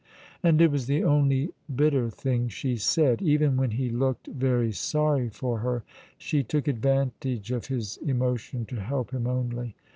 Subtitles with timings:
[0.41, 3.21] And it was the only bitter thing she said.
[3.21, 5.83] Even when he looked very sorry for her,
[6.17, 9.75] she took advantage of his emotion to help him only.